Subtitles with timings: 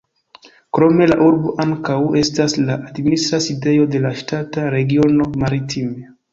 [0.77, 6.13] Krome la urbo ankaŭ estas la administra sidejo de la ŝtata regiono "Maritime".